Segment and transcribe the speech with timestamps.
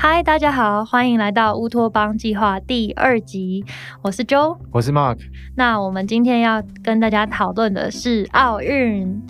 [0.00, 3.64] 嗨，大家好，欢迎来到乌托邦计划第二集。
[4.00, 5.18] 我是 Joe，我是 Mark。
[5.56, 9.20] 那我们今天要跟大家讨论的是奥运。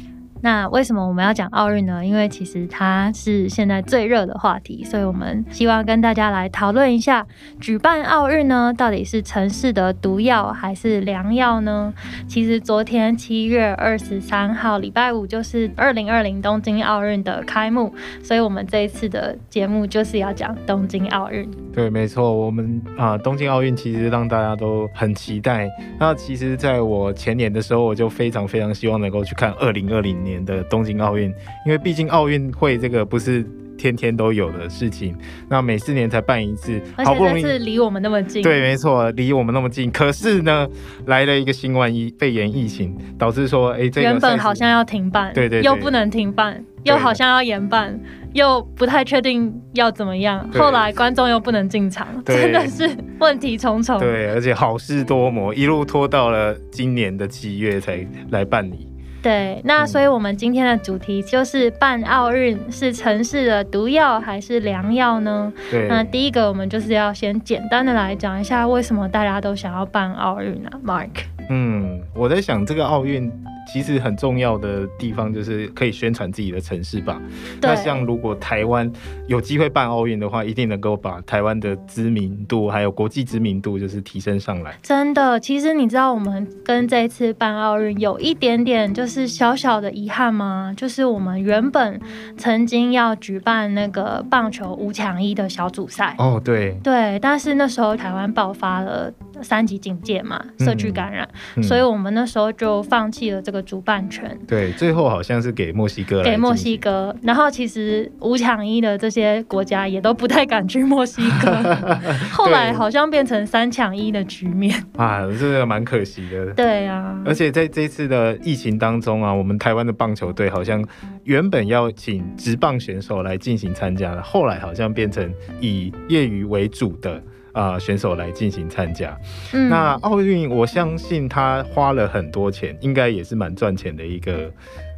[0.40, 2.04] 那为什么我们要讲奥运呢？
[2.04, 7.27] 因为其实它是现在最热的话题，所以我们希望跟大家来讨论一下，
[7.61, 11.93] 举办奥运呢，到底是城市的毒药还是良药呢？
[12.29, 17.93] 其实昨天七月二十三号，礼拜五就是二零二零东京奥运的开幕，
[18.23, 21.50] 所以我们这一次的节目就是要讲东京奥运。
[21.73, 25.68] 对，没错，我们啊，东京奥运其实让大家都很期待。
[25.98, 30.28] 那其实在我前年的时候，我就非常非常希望能够去看二零二零。
[30.29, 31.32] 年的东京奥运，
[31.64, 33.45] 因为毕竟奥运会这个不是
[33.78, 35.17] 天天都有的事情，
[35.48, 39.91] 那每四年才办一次，好不容易是离我们那么近，对，没错，离我们那么近。
[39.91, 40.69] 可是呢，
[41.06, 47.97] 来了一个新冠疫肺炎疫情，导致说，哎，原本好像要停办，对对，又不能停办，又好像要延办，
[48.33, 50.45] 又不太确定要怎么样。
[50.53, 54.01] 后来观众又不能进场，真的是问题重重。
[54.01, 58.89] 对，而且好事多磨，一路拖到了今年的七月才来办理。
[59.22, 65.52] 对，那所以我们今天的主题就是办奥运是城市的毒药还是良药呢？
[65.70, 71.11] 对，那第一个我们就是要先简单的来讲一下为什么大家都想要办奥运啊，Mark。
[71.50, 73.33] 嗯，我在想这个奥运。
[73.72, 77.20] 其实很重要的地方就是可以宣传自己的城市吧。
[77.61, 78.91] 那像如果台湾
[79.27, 84.77] 有机会办奥运的话，一定能够把台湾的知名度还有国际知名度就是提升上来。
[84.83, 90.72] 真的，其实你知道我们跟这一次办奥运有一点点就是小小的遗憾吗？
[90.77, 92.00] 就是我们原本
[92.36, 96.14] 曾经要举办那个棒球五强一的小组赛。
[96.19, 96.78] 哦，对。
[96.83, 101.28] 对，但是那时候台湾爆发了三级警戒嘛，社区感染，
[101.62, 103.58] 所以我们那时候就放弃了这个。
[103.69, 107.14] 主办权对，最后好像是给墨西哥，给墨西哥。
[107.22, 111.53] 然后其实五抢一的这些国家也都不太敢去墨西哥。
[112.33, 116.46] 后来好像变成三抢一的局面 啊，这个蛮可惜的。
[116.55, 120.83] 对啊，而且在这次的疫情当中啊，我们台湾的棒球队好像
[121.24, 125.30] 原本要请职棒选手来进行参加的，后来好像变成
[125.61, 127.23] 以业余为主的。
[127.53, 129.19] 啊，选手来进行参加。
[129.53, 134.50] 那奥运，我相信他花了很多钱，应该也是蛮赚钱的一个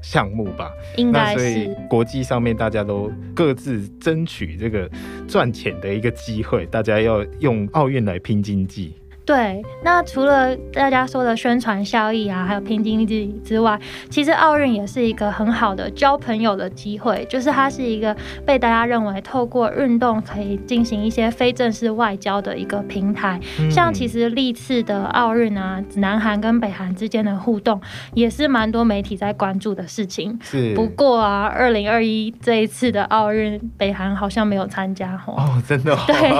[0.03, 0.71] 项目吧。
[0.97, 4.89] 应该是国际上面大家都各自争取这个
[5.27, 8.95] 赚钱的一个机会，大家要用奥运来拼经济。
[9.31, 23.39] 对，那除了大家说的宣传效益啊，还有拼经济之外，其实奥运也是一个很好的交朋友的机会，就是它是一个被大家认为透过运动可以进行一些非正式外交的一个平台。
[23.71, 27.81] 像其实历次的奥运啊，南韩跟北韩之间的互动
[28.15, 30.37] 也是蛮多媒体在关注的事情。
[30.43, 35.97] 是，不过啊，二零二一这一次的奥运，北韩好像没有参加哦，真的。
[36.09, 36.33] 对，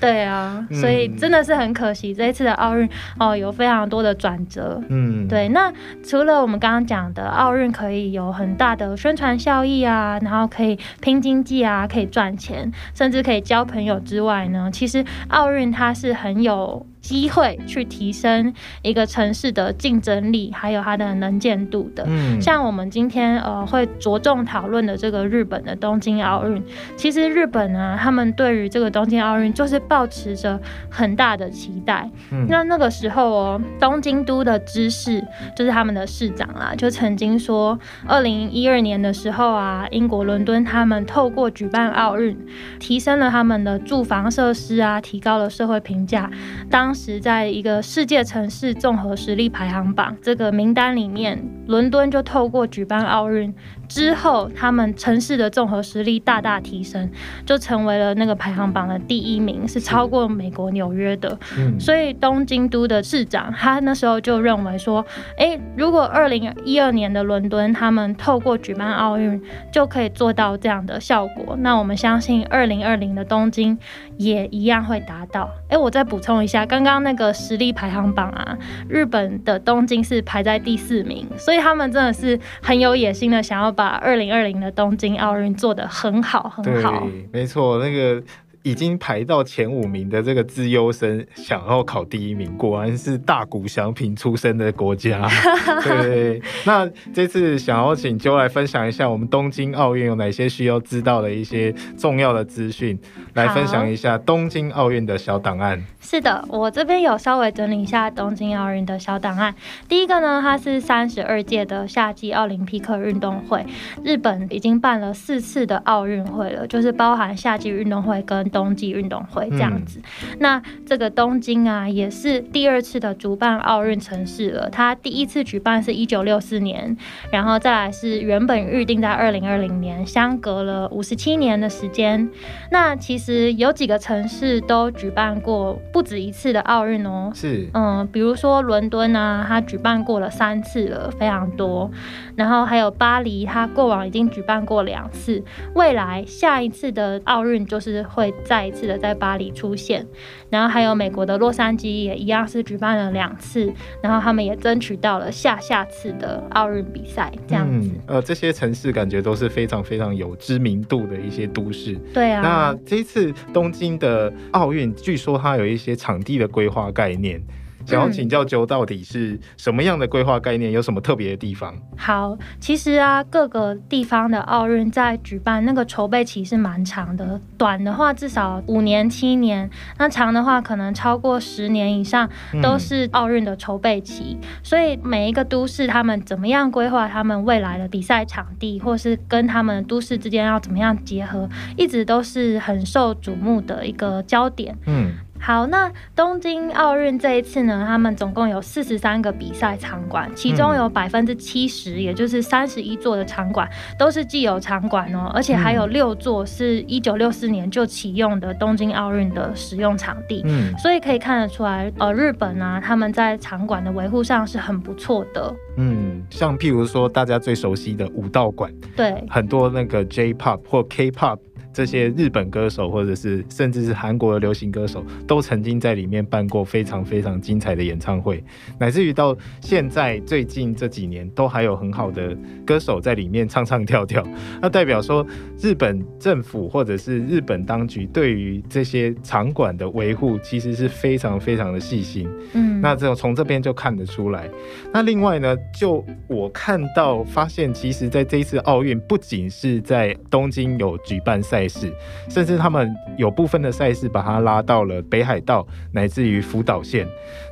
[0.00, 2.07] 对啊，所以真的是很可惜。
[2.14, 2.88] 这一次的奥运
[3.18, 4.80] 哦，有非常多的转折。
[4.88, 5.48] 嗯，对。
[5.48, 16.86] 那除了我们刚刚讲的奥运可以有很大的宣传效益啊，然后可以拼经济啊，可以赚钱，甚至可以交朋友之外呢，其实奥运它是很有。
[17.08, 18.52] 机会去提升
[18.82, 22.04] 一个城市的竞争力，还有它的能见度的。
[22.06, 26.62] 嗯，像我们今天呃会着重讨论的这个日本的东京奥运，
[26.96, 30.60] 其实日本呢，他们对于这个东京奥运就是抱持着
[30.90, 32.10] 很大的期待。
[32.30, 35.26] 嗯，那那个时候哦，东京都的知事
[35.56, 42.36] 就是他们的市长啊，就曾经说，二零一二年的时候啊，英国伦敦他们透过举办奥运，
[42.78, 46.30] 提升了他们的住房设施啊，提高了社会评价。
[46.68, 53.54] 当当时在一个世界城市综合实力排行榜这个名单里面，伦敦就透过举办奥运。
[53.88, 57.10] 之后，他们城市的综合实力大大提升，
[57.46, 61.38] 就成为了那个排行榜的第一名，是超过美国纽约的。
[61.56, 65.04] 嗯，所以东京都的市长他那时候就认为说，
[65.38, 69.40] 哎，如果二零一二年的伦敦他们透过举办奥运
[69.72, 73.78] 就可以做到这样的效果，那我们相信二零二零的东京
[74.18, 75.48] 也一样会达到。
[75.68, 83.77] 哎，我再补充一下，刚刚那个实力排行榜啊，日本的东京是排在第四名，所以他们真的是很有野心的想要。
[83.78, 87.06] 把二零二零的东京奥运做得很好，很好。
[87.32, 88.20] 没错，那个。
[88.68, 95.26] 已经排到前五名的这个资优生想要考第一名，果然是大谷祥平出身的国家。
[95.82, 102.98] 对，那这次想要请就来分享一下我们东京奥运有哪些需要知道的一些重要的资讯，
[103.34, 105.82] 来分享一下东京奥运的小档案。
[106.00, 109.54] 是的，我这边有稍微整理一下东京奥运的小档案。
[109.88, 113.64] 第一个呢，它是三十二届的夏季奥林匹克运动会，
[114.04, 120.00] 日本已经办了四次的奥运会了，就是包含夏季运动会跟跟冬季运动会这样子。
[120.40, 124.68] 那这个东京啊，也是第二次的主办奥运城市了。
[124.68, 126.96] 它第一次举办是一九六四年，
[127.30, 132.28] 然后再来是原本预定在二零二零年，相隔了五十七年的时间。
[132.72, 137.30] 那其实有几个城市都举办过不止一次的奥运哦。
[137.32, 141.88] 是，嗯，比如说伦敦啊，它举办过了三次了，非常多。
[142.34, 145.42] 然后还有巴黎，它过往已经举办过两次，
[145.74, 150.06] 未来下一次的奥运就是会再一次的在巴黎出现。
[150.50, 153.70] 然后还有美国的洛杉矶也一样是举办了两次，
[154.02, 157.90] 然后他们也争取到了下下次的奥运比赛这样子。
[158.06, 161.94] 呃，这些城市感觉都是非常非常有知名度的一些都市。
[162.14, 162.40] 对啊。
[162.40, 167.40] 那这一次东京的奥运，据说它有一些场地的规划概念。
[167.88, 171.74] 想要请教九到底是什么样的规划概念，有什么特别的地方？
[171.96, 182.28] 好，其实啊，各个地方的奥运在举办那个筹备期是蛮长的，短的话至少五年七年，那长的话可能超过十年以上，
[182.62, 184.36] 都是奥运的筹备期。
[184.62, 194.76] 所以每一个都市他们怎么样规划他们未来的比赛场地，或是跟他们都市之间要怎么样结合，一直都是很受瞩目的一个焦点。
[194.86, 195.12] 嗯。
[195.40, 203.68] 好，那东京奥运这一次呢，他们总共有四十三个比赛场馆，其中有百分之七十，也就是三十一座的场馆
[203.98, 210.42] 都是既有场馆哦，而且还有六座是一九六四年就启用的东京奥运的使用场地。
[210.44, 215.54] 嗯，所以可以看得出来，呃，日本啊，他们在场馆的维护上是很不错的。
[215.76, 221.38] 嗯，像譬如说大家最熟悉的武道馆，对，很多那个 J-pop 或 K-pop。
[221.78, 228.42] 这些日本歌手，或者是甚至是韩国的流行歌手，都曾经在里面办过非常非常精彩的演唱会，
[228.80, 232.36] 乃至于到现在最近这几年，都还有很好的
[232.66, 234.26] 歌手在里面唱唱跳跳。
[234.60, 235.24] 那代表说，
[235.60, 242.28] 日本政府或者是日本当局对于这些场馆的维护，其实是非常非常的细心。
[242.54, 244.50] 嗯，那这种从这边就看得出来。
[244.92, 251.67] 那另外呢，就我看到发现，其实在这一次奥运，不仅是在东京有举办赛。
[251.68, 251.92] 是，
[252.28, 257.06] 甚至他们有部分的赛事把它拉到了北海道，乃至于福岛县，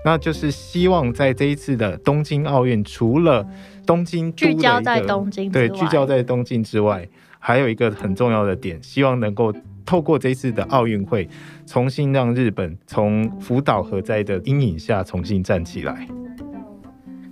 [0.05, 3.47] 那就是希望在这一次的东京奥运，除了
[3.87, 7.07] 东京聚焦在东京，对，聚焦在东京之外，
[7.39, 9.53] 还有一个很重要的点，希望能够
[9.85, 11.29] 透过这次的奥运会，
[11.67, 16.09] 重新让日本从福岛核灾的阴影下重新站起来。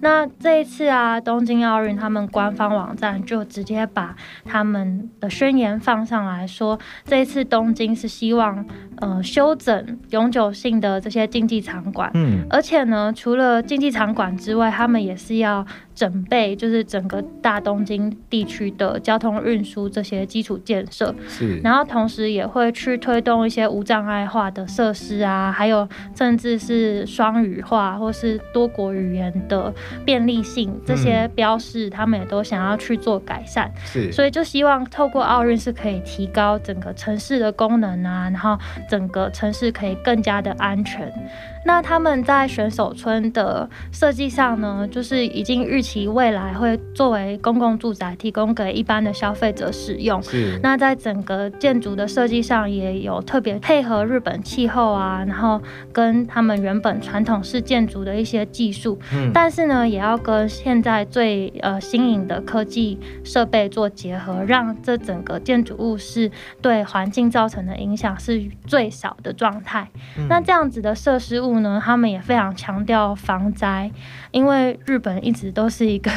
[0.04, 4.14] 那这一次啊，东京奥运他们官方网站就直接把
[4.44, 8.66] 他们的宣言放上来说，这一次东京是希望
[8.98, 15.66] 呃修整永久性的这些竞技场馆，嗯，而且呢，除了竞技场馆之外，他们也是要。
[15.94, 29.72] 准备就是整个大东京地区的交通运输这些基础建设，是，然后同时也会去推动一些无障碍化的设施啊，还有甚至是双语化或是多国语言的
[30.04, 38.58] 便利性这些标示，他们也都想要去做改善，是，所以就希望透过奥运是可以提高整个城市的功能啊，然后
[38.88, 41.12] 整个城市可以更加的安全。
[41.64, 50.22] 那他们在选手村的设计上呢，就是已经预期未来会作为公共住宅提供给一般的消费者使用。
[50.22, 50.60] 是。
[50.62, 55.58] 那在整个建筑的设计上也有特别配合日本气候啊，然后
[55.90, 58.98] 跟他们原本传统式建筑的一些技术。
[59.14, 59.30] 嗯。
[59.32, 66.30] 但是呢，也要跟现在最呃新颖的科技设备做结合，让这整个建筑物是
[66.60, 69.88] 对环境造成的影响是最少的状态。
[70.28, 71.53] 那这样子的设施物。
[71.60, 73.90] 呢，他们也非常强调防灾，
[74.30, 76.10] 因为日本一直都是一个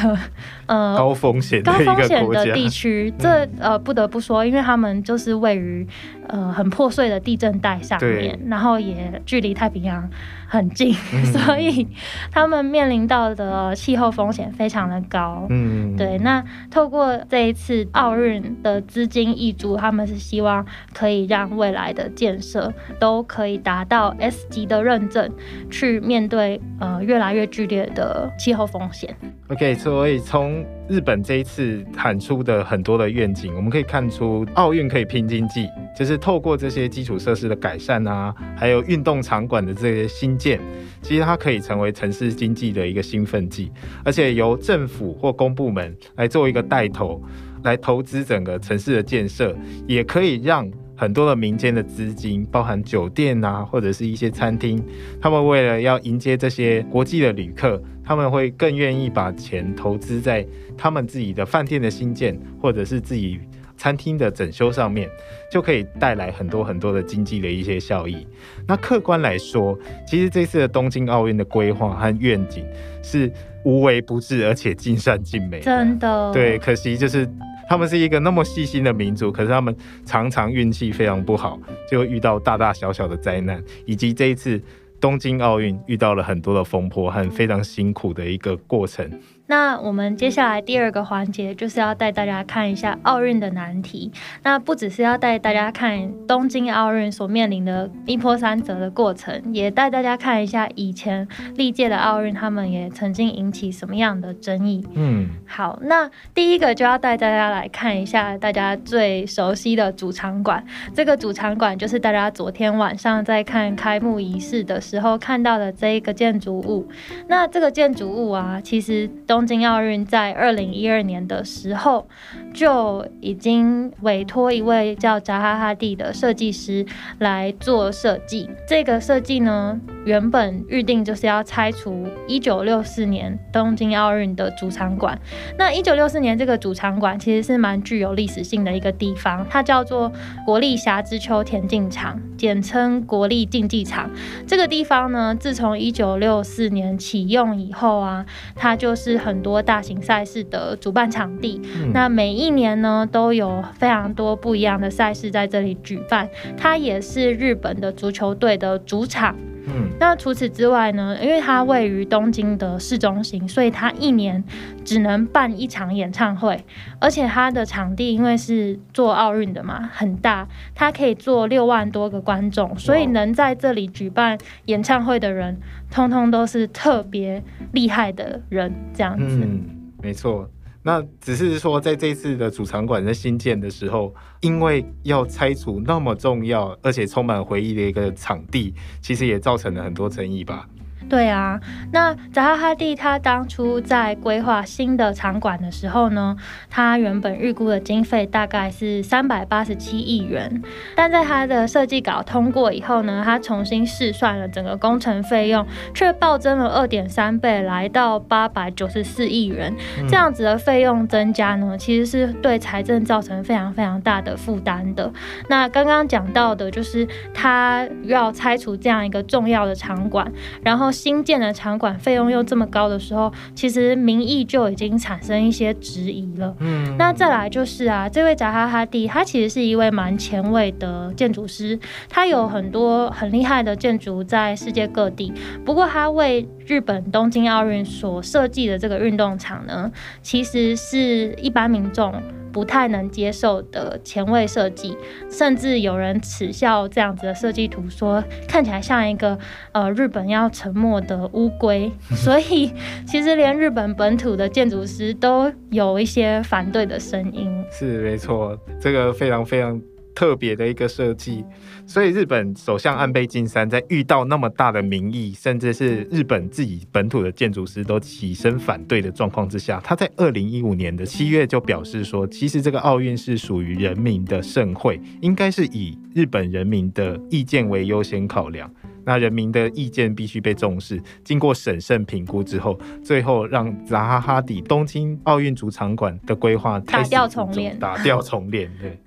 [0.66, 3.12] 呃高风险高风险的地区。
[3.18, 5.86] 这呃不得不说，因为他们就是位于
[6.26, 10.08] 呃很破碎的地震带上面，然后也距离太平洋。
[10.50, 10.94] 很近，
[11.30, 11.86] 所以
[12.32, 15.46] 他们面临到的气候风险非常的高。
[15.50, 16.16] 嗯，对。
[16.18, 20.64] 那透过这一次奥运的资金挹注，他们是希望
[20.94, 25.30] 可以让未来的建设都可以达到 S 级的认证，
[25.70, 29.14] 去面对呃越来越剧烈的气候风险。
[29.50, 40.58] OK，所以从日本这一次喊出的很多的愿景，我们可以看出奥运可以拼经济，就是透过这些基础设施的改善啊，还有运动场馆的这些新建，
[41.02, 43.70] 其实它可以成为城市经济的一个兴奋剂，
[44.02, 47.22] 而且由政府或公部门来做一个带头，
[47.64, 49.54] 来投资整个城市的建设，
[49.86, 50.66] 也可以让
[50.98, 54.84] 很多的民间的资金，包含酒店啊，或者是一些餐厅，
[55.20, 57.80] 他们为了要迎接这些国际的旅客。
[58.04, 60.42] 他们会更愿意把钱投资在
[60.78, 63.38] 他们自己的饭店的新建，或者是自己
[63.76, 65.06] 餐厅的整修上面，
[65.52, 68.26] 就可以带来很多很多的经济的一些效益。
[68.66, 72.64] 那客观来说，其实这次的东京奥运的规划和愿景
[73.02, 73.30] 是
[73.62, 75.60] 无微不至，而且尽善尽美。
[75.60, 77.28] 真的，对，可惜就是
[77.68, 81.60] 他们是一个那么细心的民族，可是他们常常运气非常不好，
[81.90, 84.60] 就会遇到大大小小的灾难，以及这一次
[84.98, 89.08] 东京奥运遇到了很多的风波和非常辛苦的一个过程。
[89.48, 94.12] 那我们接下来第二个环节就是要带大家看一下奥运的难题。
[94.42, 101.26] 那不只是要带大家看东京奥运所面临的一波三折的过程，也带大家看一下以前
[101.56, 104.86] 历届的奥运，他们也曾经引起什么样的争议。
[104.92, 110.62] 嗯，好，那第一个就要带大家来看一下大家最熟悉的主场馆。
[110.92, 116.86] 这个主场馆就是大家昨天晚上在看开幕仪式的时候看到的这一个建筑物。
[117.28, 119.37] 那这个建筑物啊，其实都。
[119.38, 122.08] 东京奥运在二零一二年的时候
[122.52, 126.84] 就已经委托一位叫扎哈哈蒂的设计师
[127.20, 128.50] 来做设计。
[128.66, 135.16] 这个设计呢，原本预定就是要拆除一九六四年东京奥运的主场馆。
[135.56, 140.10] 那一九六四年这个主场馆其实是蛮具有历史性的一个地方，它叫做
[140.44, 144.10] 国立霞之丘田径场，简称国立竞技场。
[144.48, 148.26] 这个地方呢，自从一九六四年启用以后啊，
[148.56, 149.27] 它就是。
[149.28, 151.60] 很多大型赛事的主办场地，
[151.92, 156.26] 那每一年呢都有非常多不一样的赛事在这里举办。
[156.56, 159.36] 它也是日本的足球队的主场。
[159.66, 164.42] 嗯，那除此之外呢，因为它位于东京的市中心，所以它一年
[164.84, 166.64] 只能办一场演唱会。
[167.00, 175.58] 而且它的场地因为是做奥运的嘛，很大，它可以坐六万多个观众，所以能在这里举办演唱会的人。
[175.90, 179.24] 通通都是特别厉害的人，这样子。
[179.24, 179.64] 嗯，
[180.02, 180.46] 没错。
[180.88, 190.66] 那只是说，在这次的主场馆在新建的时候，因为要拆除那么重要而且充满回忆的一个场地，其实也造成了很多争议吧。
[191.08, 191.58] 对啊，
[191.90, 196.36] 那扎哈哈蒂他当初在规划新的场馆的时候呢，
[196.68, 200.62] 他原本预估的经费大概是三百八十七亿元，
[200.94, 209.74] 但在他的设计稿通过以后呢，他重新试算了整个工程费用，却暴增了二点三倍，来到八百九十四亿元。
[210.06, 215.10] 这样子的费用增加呢，其实是对财政造成非常非常大的负担的。
[215.48, 220.30] 那刚刚讲到的就是他要拆除这样一个重要的场馆，
[220.62, 220.92] 然后。
[220.98, 226.52] 新建的场馆费用又这么高的时候，其实民意就已经产生一些质疑了。
[226.58, 231.78] 嗯，那再来就是啊，这位扎哈哈蒂，他其实是一位蛮前卫的建筑师，
[232.08, 235.32] 他有很多很厉害的建筑在世界各地。
[235.64, 239.90] 不过他为日本东京奥运所设计的这个运动场呢，
[240.20, 242.12] 其实是一般民众。
[242.58, 244.96] 不太能接受的前卫设计，
[245.30, 249.38] 甚至有人耻笑这样子的设计图，说看起来像一个
[249.70, 251.88] 呃日本要沉没的乌龟。
[252.16, 252.72] 所以
[253.06, 257.64] 其实连日本本土的建筑师都有一些反对的声音。
[257.70, 259.80] 是没错，这个非常非常。
[260.18, 261.44] 特别的一个设计，
[261.86, 278.68] 所以日本首相安倍晋三在遇到那么大的民意，甚至是日本自己本土的建筑师都起身反对的状况之下，他在二零一五年的七月就表示说，其实这个奥运是属于人民的盛会，应该是以日本人民的意见为优先考量，
[279.04, 288.98] 那人民的意见必须被重视，经过审慎评估之后，最后让扎哈哈底东京奥运主场馆的规划打掉重练，打掉重练，对。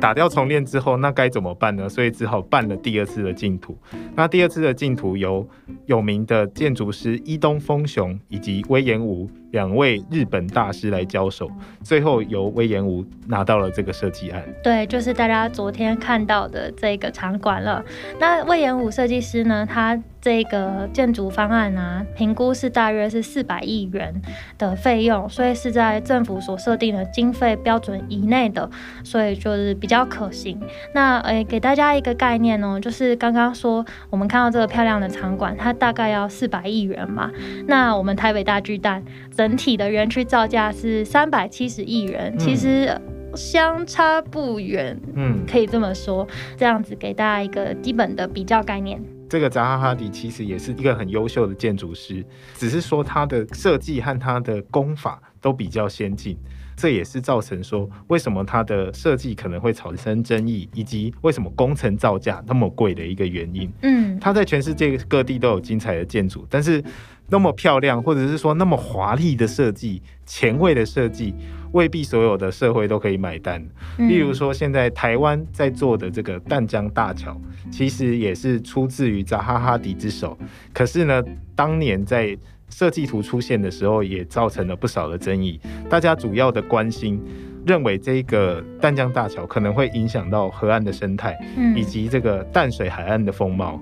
[0.00, 1.88] 打掉重练之后，那该怎么办呢？
[1.88, 3.76] 所以只好办了第二次的净土。
[4.14, 5.46] 那第二次的净土由
[5.86, 11.50] 有名的建筑师伊东丰雄以及威严武两位日本大师来交手，
[11.82, 14.42] 最后由威严武拿到了这个设计案。
[14.62, 17.84] 对，就是大家昨天看到的这个场馆了。
[18.20, 20.00] 那威严武设计师呢，他。
[20.20, 24.12] 这个建筑方案啊，评估是大约是四百亿元
[24.58, 28.68] 的费用，所以是在政府所设定的经费标准以内的，
[29.04, 30.60] 所以就是比较可行。
[30.92, 37.30] 那诶，给大家一个概念哦，就是刚刚说我们看到这个漂亮的场馆，它大概要四百亿元嘛。
[37.68, 39.02] 那我们台北大巨蛋
[39.38, 42.92] 整体的园区造价是三百七十亿元，其实
[43.36, 46.26] 相差不远，嗯，可以这么说。
[46.56, 49.00] 这样子给大家一个基本的比较概念。
[49.30, 52.24] 这个扎哈哈迪其实也是一个很优秀的建筑师，
[52.56, 56.36] 只是说他的设计和他的工法都比较先进，
[56.76, 63.70] 这也是造成说为什么他的设计可能会产生争议，以及为什么工程造价那么贵的一个原因。
[63.82, 66.82] 嗯，他在全世界各地都有精彩的建筑，但是
[67.30, 71.34] 那么漂亮，或者是说那么华丽的设计、前卫的设计，
[71.72, 73.62] 未必所有的社会都可以买单。
[73.98, 77.38] 例如说，现在台湾在做的这个淡江大桥，
[77.70, 80.36] 其实也是出自于扎哈哈迪之手。
[80.72, 81.22] 可是呢，
[81.54, 82.36] 当年在
[82.70, 85.60] 设计图出现的时候，也造成了不少的争议。
[85.88, 87.20] 大家主要的关心，
[87.66, 91.38] 认为这个淡江大桥可能会影响到河岸的生态，
[91.76, 93.78] 以及这个淡水海岸的风貌。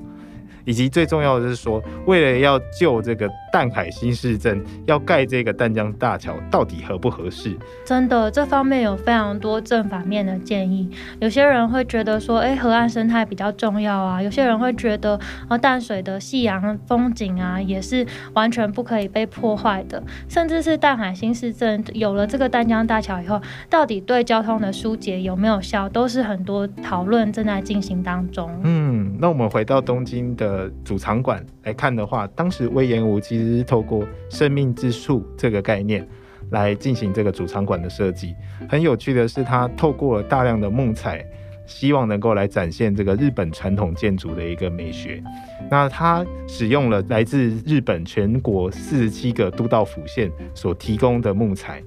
[0.66, 7.56] 以及最重要的是说，为了要救这个淡海新市镇，要盖这个淡江大桥，到底合不合适？
[7.86, 10.90] 真的，这方面有非常多正反面的建议。
[11.20, 20.02] 有些人会觉得说，哎，河岸生态比较重要啊；有些人会觉得，呃，淡水的夕阳风景啊，也是完全不可以被破坏的。
[20.28, 28.50] 甚至是淡海新市镇有了这个淡江大桥以后，到底对交通的疏解有没有效，都是很多讨论正在进行当中。
[28.64, 30.70] 嗯，那我们回到东京的。
[30.84, 36.06] 主场馆来看的话，当时威严武其实是透过生命之树这个概念
[36.50, 38.34] 来进行这个主场馆的设计。
[38.68, 41.24] 很有趣的是，他透过了大量的木材，
[41.66, 45.22] 希望能够来展现这个日本传统建筑的一个美学。
[45.70, 51.82] 那他使用了来自日本全国四十七个都道府县所提供的木材，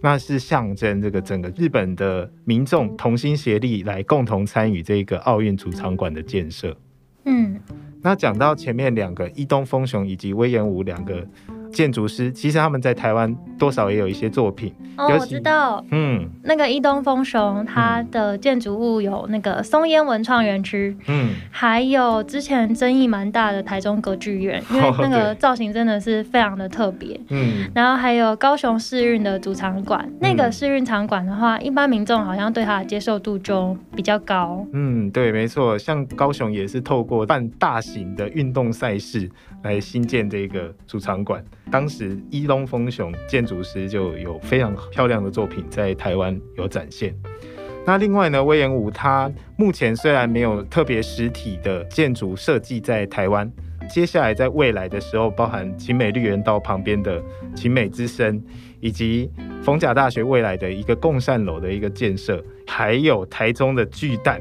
[0.00, 6.76] 那是象征这个整个日本的民众同心协力来共同参与这个奥运主场馆的建设。
[7.24, 7.58] 嗯。
[8.04, 11.26] 那讲到前面两个伊东风雄以及威严武两个。
[11.74, 39.28] 建筑师其实他们在台湾多少也有一些作品哦，我知道，嗯，那个伊东丰雄他的建筑物有那个松烟文创园区，嗯，还有之前争议蛮大的台中歌剧院，因为 那个造型真的是非常的特别，嗯，然后还有高雄市运的主场馆，那个市运场馆的话，一般民众好像对它的接受度就比较高，嗯，对，没错，像高雄也是透过办大型的运动赛事
[39.64, 41.42] 来新建这个主场馆。
[41.70, 47.14] 当时伊东丰雄建筑师就有非常漂亮的作品在台湾有展现。
[47.86, 53.50] 那另外呢，威严武他目前虽然没有特别实体的建筑设计在台湾，
[53.90, 57.22] 接下来在未来的时候，包含秦美绿园道旁边的
[57.54, 58.42] 秦美之声，
[58.80, 59.30] 以及
[59.62, 64.40] 逢甲大学未来的一个共善楼的一个建设，还有台中的巨蛋，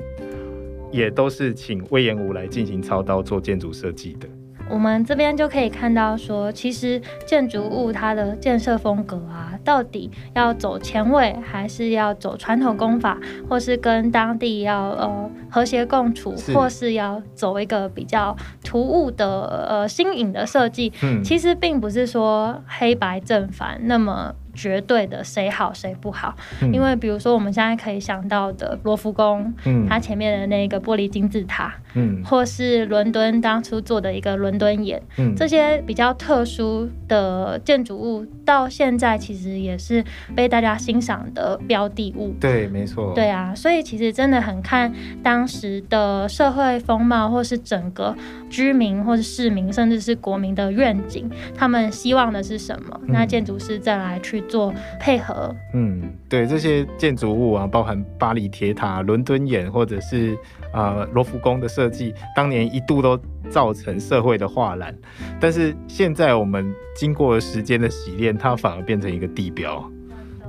[0.89, 4.27] 也都是请威严武来进行操刀做建筑设计的。
[4.69, 20.91] 我们这边就可以看到，说其实建筑物它的建设风格啊，到底要走前卫，还是要走传统工法，或是跟当地要呃和谐共处，或是要走一个比较突兀的呃新颖的设计，
[21.23, 24.33] 其实并不是说黑白正反那么。
[24.53, 26.35] 绝对的谁好谁不好，
[26.71, 40.03] 因为比如说我们现在可以想到的罗浮宫，嗯，它前面的那个玻璃金字塔，嗯，或是伦敦当初做的一个伦敦眼，嗯，这些比较特殊的建筑物，到现在其实也是
[40.35, 42.35] 被大家欣赏的标的物。
[42.39, 43.11] 对，没错。
[43.15, 48.15] 对啊，所以其实真的很看当时的社会风貌，或是整个
[48.49, 52.99] 居民或是市民，甚至是国民的愿景，他们希望的是什么？
[53.07, 54.42] 那建筑师再来去。
[54.47, 60.37] 做配合，嗯，对这些建筑物啊，包含巴黎铁塔、伦敦眼，或者是
[60.71, 64.95] 啊罗浮宫的设计，当年一度都造成社会的画栏，
[65.39, 69.83] 但是现在我们经过时间的洗练，它反而变成一个地标，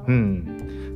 [0.07, 0.45] 嗯。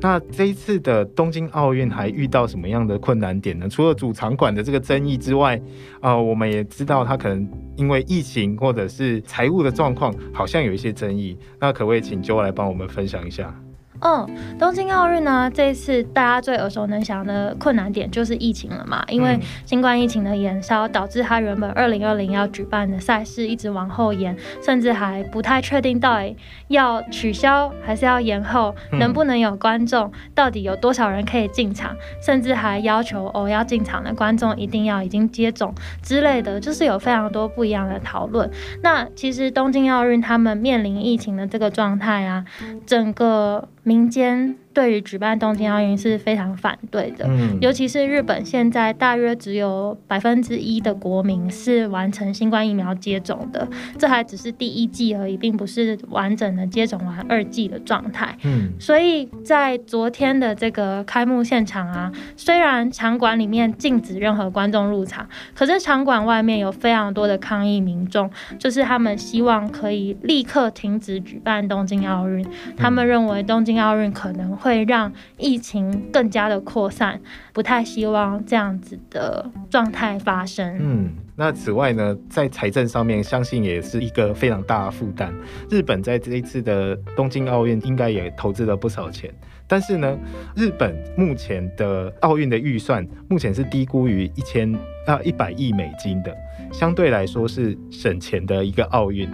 [0.01, 3.69] 那这一次的东京奥运还遇到什么样的困难点呢？
[3.69, 5.61] 除了主场馆的这个争议之外，
[6.01, 11.37] 呃，我们也知道它可能因为疫情或者是财务的状况，好像有一些争议。
[11.59, 13.53] 那可不可以请 Jo 来帮我们分享一下？
[14.01, 26.37] 嗯，东京奥运呢，这一次大家最耳熟能详的困难点就是疫情了嘛，因为新冠疫情的延烧，导致他原本二零二零要举办的赛事一直往后延，甚至还不太确定到底
[26.69, 38.49] 要取消还是要延后，能不能有观众，到底有多少人可以进场，甚至还要求哦要进场的观众一定要已经接种之类的，就是有非常多不一样的讨论。
[38.81, 42.45] 那其实东京奥运他们面临疫情的这个状态啊，
[42.87, 43.67] 整个。
[43.89, 44.55] 民间。
[44.79, 47.29] 对于举办东京奥运是非常反对的，
[47.61, 53.67] 尤其是日本现在大约只有百分之一的国民是完成新冠疫苗接种的，
[53.99, 58.39] 这还只是第一季而已，并不是完整的接种完二季的状态。
[58.45, 74.68] 嗯，所以在昨天的这个开幕现场啊，虽然场馆里面禁止任何观众入场，可是场馆外面有非常多的抗议民众，就是他们希望可以立刻停止举办东京奥运，他们认为东京奥运可能会。
[74.69, 77.19] 会让疫情更加的扩散，
[77.55, 80.77] 不太希望这样子的状态发生。
[80.79, 85.33] 嗯，那此外呢，在财政上面，相信也是一个非常大的负担。
[85.71, 89.33] 日本在这一次的东京奥运应该也投资了不少钱，
[89.67, 90.19] 但是呢，
[90.55, 94.71] 日本目前的奥运的预算目前是低估于一千
[95.07, 96.37] 啊一百亿美金的，
[96.71, 99.27] 相对来说是省钱的一个奥运。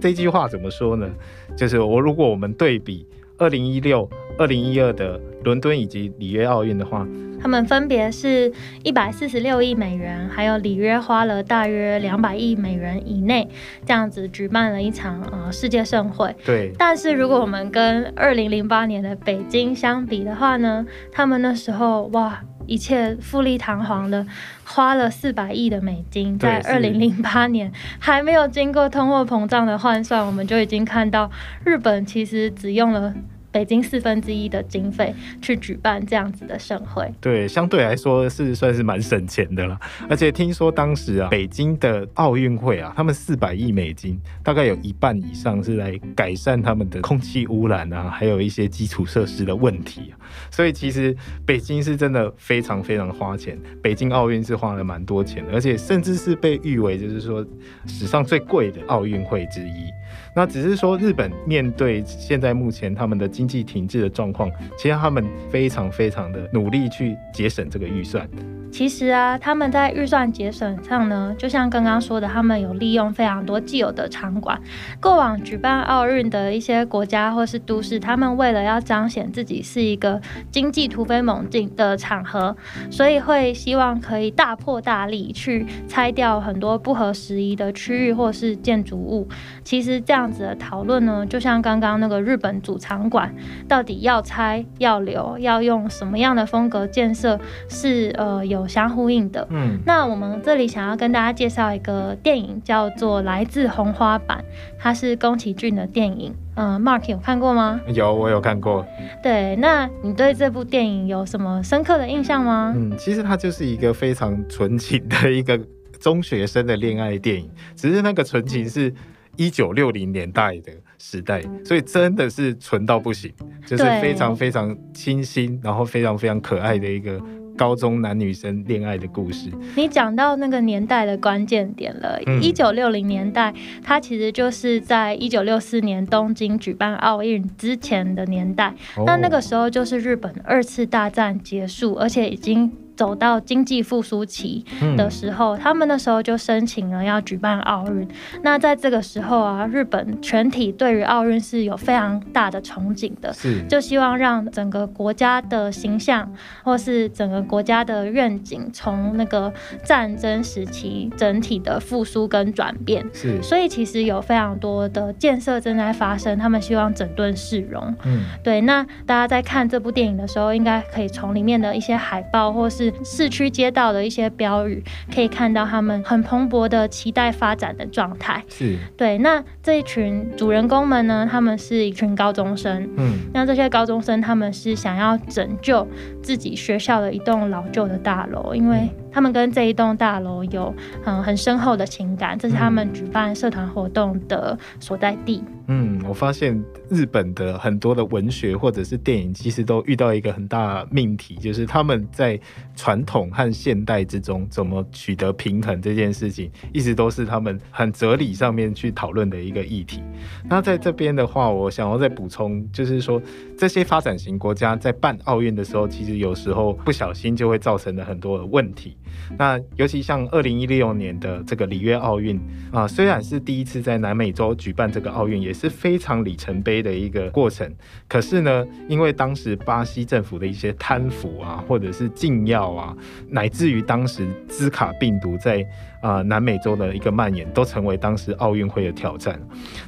[0.00, 1.06] 这句话怎么说呢？
[1.54, 7.06] 就是我如果我们对比二零一六、二零一二的伦敦以及里约奥运的话，
[7.40, 8.52] 他们分别是
[8.84, 13.48] 一百四十六亿美元，还有里约花了大约两百亿美元以内，
[13.84, 16.34] 这样子举办了一场呃世界盛会。
[16.44, 16.72] 对。
[16.78, 22.40] 但是如果我们跟二零零八年的北京相比的话呢，他们那时候哇。
[22.68, 24.26] 一切富丽堂皇的，
[24.62, 31.30] 花了四百亿的美金，在二零零八年还没有经过通货膨胀的换算，我们就已经看到
[31.64, 33.14] 日本其实只用了。
[33.58, 39.76] 北京四分之一的经费去举办这样子的盛会，对，相对来说是算是蛮省钱的了。
[40.08, 50.14] 而且听说当时啊，北京的奥运会啊，他们四百亿美金，大概有一半以上是来改善他们的空气污染啊，还有一些基础设施的问题啊。
[50.52, 57.44] 所以其实北京是真的非常非常花钱，北京奥运是花了蛮多钱的，而且甚至是被誉为就是说
[57.88, 59.90] 史上最贵的奥运会之一。
[60.38, 68.24] 那只是说，日本面对现在目前他们的经济停滞的状况，其实他们非常非常的努力去节省这个预算。
[68.70, 74.60] 其实啊，他们在预算节省上呢，就像刚刚说的，他们有利用非常多既有的场馆。
[75.00, 80.20] 过往举办奥运的一些国家或是都市，他们为了要彰显自己是一个
[80.52, 82.54] 经济突飞猛进的场合，
[82.90, 89.26] 所以会希望可以大破大立去拆掉很多不合时宜的区域或是建筑物。
[89.64, 93.34] 其实这样子的讨论呢，就像刚刚那个日本主场馆，
[93.66, 98.68] 到底要拆要留，要用什么样的风格建设，是呃有。
[98.68, 104.38] 相呼应的，嗯，那我们这里想要跟大家介绍一个电影，叫做《来自红花板》，
[104.78, 106.34] 它是宫崎骏的电影。
[106.54, 107.80] 嗯，Mark 有看过吗？
[107.86, 108.86] 有，我有看过。
[109.22, 112.74] 对，那你对这部电影有什么深刻的印象吗？
[112.76, 115.58] 嗯，其实它就是一个非常纯情的一个
[115.98, 118.92] 中学生的恋爱电影，只是那个纯情是
[119.38, 123.32] 一九六零年代的时代，所以真的是纯到不行，
[123.66, 127.18] 就是非常非常清新，然后非常非常可爱的一个。
[127.56, 132.16] 高中男女生恋爱的故事，你讲到那个年代的关键点了。
[132.40, 138.72] 一九六零年代，它其实就是在一九六四年东京举办奥运之前的年代。
[139.04, 142.70] 那那个时候就是日本二次大战结束，而且已经。
[142.98, 144.64] 走到经济复苏期
[144.96, 148.08] 的时候，他们那时候就申请了要举办奥运。
[148.42, 153.32] 那在这个时候啊，日本全体对于奥运是有非常大的憧憬的，
[153.68, 156.28] 就希望让整个国家的形象
[156.64, 159.52] 或是整个国家的愿景，从那个
[159.84, 163.08] 战争时期整体的复苏跟转变。
[163.12, 167.94] 是，所以其实有非常多的建设正在发生，他们希望整顿市容。
[168.04, 168.60] 嗯，对。
[168.62, 174.82] 那大家在看这部电影的时候，应该可以从里面的一些海报或是市区街道的一些标语，
[175.14, 178.42] 可以看到他们很蓬勃的期待发展的状态。
[178.48, 179.18] 是对。
[179.18, 181.28] 那这一群主人公们呢？
[181.30, 182.88] 他们是一群高中生。
[182.96, 183.18] 嗯。
[183.32, 185.86] 那这些高中生，他们是想要拯救
[186.22, 188.88] 自己学校的一栋老旧的大楼，因为。
[189.12, 195.42] 他们跟这一栋大楼有嗯很深厚的情感，这是他们举办社团活动的所在地。
[195.70, 202.40] 嗯，我发现日本的很多的文学或者是电影，其实都遇到一个很大命题，就是他们在
[202.74, 210.02] 传统和现代之中怎么取得平衡这件事情，一直都是他们很哲理上面去讨论的一个议题。
[210.48, 213.20] 那在这边的话，我想要再补充，就是说
[213.58, 218.96] 这些发展型国家在办奥运的时候，其实有时候不小心就会造成了很多的问题。
[219.38, 222.40] 那尤其像二零一六年的这个里约奥运
[222.72, 227.70] 啊，虽然是第一次在南美洲举办这个奥运，也是非常里程碑的一个过程。
[228.08, 232.96] 可是呢，因为当时巴西政府的一些贪腐啊，或者是禁药啊，
[233.28, 235.64] 乃至于当时兹卡病毒在。
[236.00, 239.36] 啊，南美洲的一个蔓延都成为当时奥运会的挑战。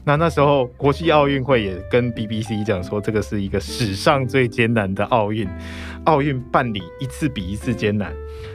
[0.05, 5.49] 那那时候国际奥运会也跟 BBC 讲说，这个是一个史上最艰难的奥运。
[6.07, 8.13] 奥运办理一次比一次艰难。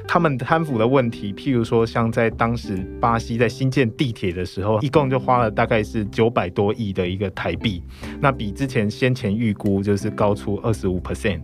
[0.08, 7.84] 他们贪腐的问题，譬如说，像在当时巴西在新建地铁的时候，一共就花了大概是九百多亿的一个台币，
[8.22, 11.42] 那比之前先前预估就是高出二十五 percent。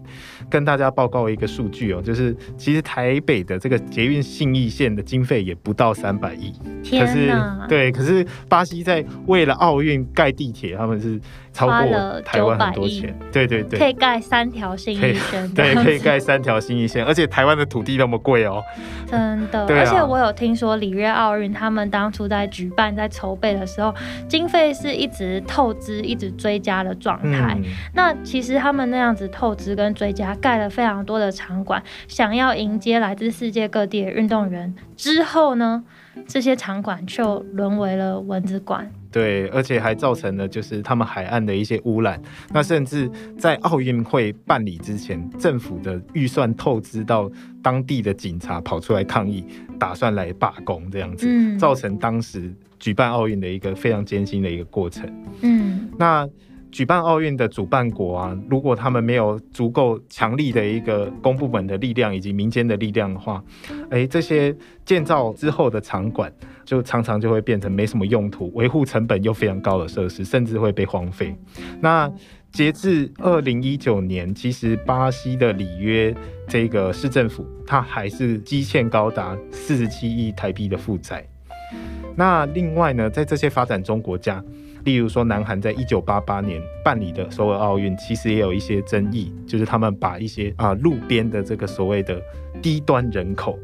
[0.50, 6.54] 跟大家报告一个数据哦，就是其实台北的这个捷运信义线的经费也不到三百亿，
[6.90, 7.32] 可是
[7.68, 11.20] 对，可是巴西在为了奥运盖地铁，他们是。
[11.54, 18.64] 超过台湾很多钱，对对对，可以盖三条新一线，对，可以盖三条新一线，而且台湾的土地那么贵哦，
[19.06, 19.66] 真的。
[19.68, 23.94] 而且我有听说里约奥运，他们当初在举办、在筹备的时候，
[24.28, 27.58] 经费是一直透支、一直追加的状态。
[27.94, 34.74] 那其实他们那样子透支跟追加，盖了非常多的场馆，想要迎接来自世界各地的运动员。
[34.96, 35.84] 之后呢，
[36.28, 38.90] 这些场馆就沦为了蚊子馆。
[39.12, 42.22] 对，而且还造成了就是他们海岸的一些污染。
[42.52, 47.30] 那甚至在奥运会办理之前，政府的预算透支到
[47.62, 49.46] 当地的警察跑出来抗议，
[49.78, 55.08] 打算来罢工这样子，造成当时举办奥运的一个非常艰辛的一个过程。
[55.42, 56.28] 嗯，那。
[56.72, 63.44] 举办奥运的主办国啊，如果他们没有足够强力的一个公部门的力量以及民间的力量的话，
[63.90, 66.32] 哎，这些建造之后的场馆
[66.72, 71.36] 就常常就会变成没什么用途，维护成本又非常高的设施，甚至会被荒废。
[71.82, 72.10] 那
[72.50, 76.16] 截至二零一九年，其实巴西的里约
[76.48, 81.28] 这个市政府，它还是积欠高达四十七亿台币的负债。
[82.16, 84.42] 那另外呢，在这些发展中国家。
[84.86, 92.20] 例如说，南韩在一九八八年办理的首尔奥运，其实也有一些争议，就是他们把一些啊路边的这个所谓的
[92.64, 93.60] 低端人口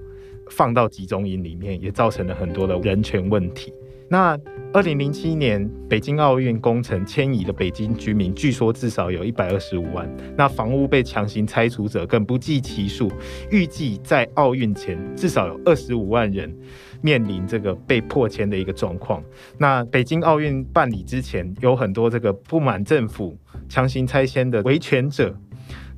[0.50, 3.74] 放到集中营里面，也造成了很多的人权问题。
[4.10, 4.40] 那
[4.72, 13.12] 二零零七年北京奥运工程迁移的北京居民，据说至少有一百二十五万，那房屋被强行拆除者更不计其数，
[13.52, 16.54] 预计在奥运前至少有二十五万人。
[17.00, 19.24] 面临这个被迫迁的一个状况。
[19.60, 23.38] 那北京奥运办理之前，有很多这个不满政府
[23.70, 25.32] 强行拆迁的维权者，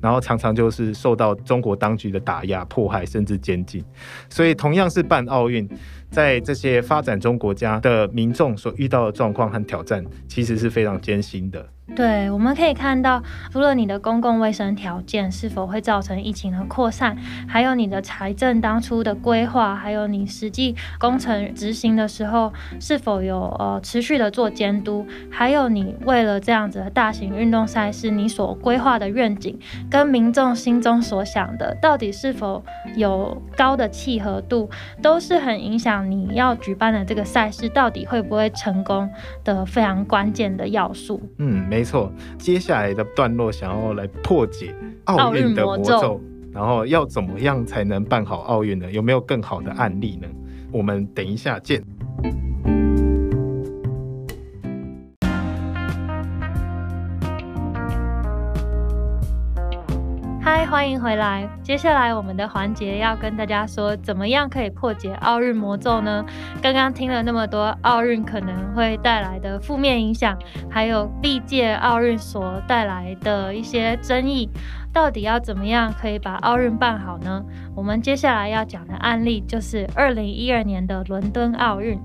[0.00, 3.84] 然后常常就是受到中国当局的打压、迫害，甚至监禁。
[4.28, 5.68] 所以，同样是办奥运。
[6.10, 11.64] 在这些发展中国家的民众所遇到的状况和挑战，其实是非常艰辛的。
[11.96, 29.58] 对，我们可以看到，除了你的公共卫生条件是否会造成疫情的扩散，还有你的财政当初的规划，还有你实际工程执行的时候是否有呃持续的做监督，还有你为了这样子的大型运动赛事，你所规划的愿景
[29.90, 34.70] 跟民众心中所想的，到底是否有高的契合度，
[35.02, 36.10] 都是很影响。
[36.10, 39.10] 你要举办的这个赛事到底会不会成功
[39.44, 41.20] 的非常关键的要素。
[41.38, 42.12] 嗯，没错。
[42.38, 46.20] 接下来的段落想要来破解奥运的魔咒，
[46.52, 48.90] 然后要怎么样才能办好奥运呢？
[48.90, 50.28] 有没有更好的案例呢？
[50.72, 51.82] 我们等一下见。
[60.80, 61.46] 欢迎回来。
[61.62, 66.24] 接下来我们的环节要跟大家说，怎么样可以破解奥运魔咒呢？
[66.62, 70.38] 刚刚听了那么多奥运可能会带来的负面影响，
[70.70, 74.48] 还有历届奥运所带来的一些争议，
[74.90, 77.44] 到底要怎么样可以把奥运办好呢？
[77.76, 82.00] 我们接下来要讲的案例就是二零一二年的伦敦奥运。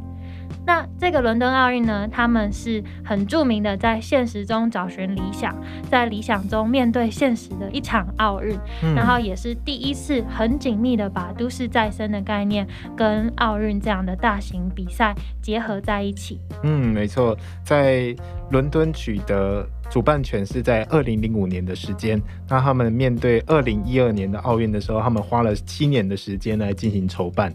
[0.65, 5.55] 那这个伦敦奥运呢，他们是很著名的，在现实中找寻理想，
[5.91, 8.57] 在理想中面对现实的一场奥运，
[8.95, 16.39] 然后也是第一次很紧密的把都市再生的概念跟奥运这样的大型比赛结合在一起。
[16.63, 18.15] 嗯，没错，在
[18.49, 27.53] 伦敦取得主办权是在二零零五年的时间，那他们面对二零一二年的奥运的时候，他们花了七年的时间来进行筹办。